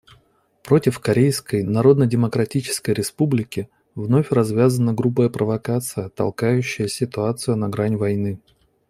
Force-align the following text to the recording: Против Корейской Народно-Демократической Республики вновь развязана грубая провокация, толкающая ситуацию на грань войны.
Против 0.63 0.97
Корейской 0.97 1.61
Народно-Демократической 1.61 2.89
Республики 2.89 3.69
вновь 3.93 4.31
развязана 4.31 4.95
грубая 4.95 5.29
провокация, 5.29 6.09
толкающая 6.09 6.87
ситуацию 6.87 7.55
на 7.55 7.69
грань 7.69 7.97
войны. 7.97 8.39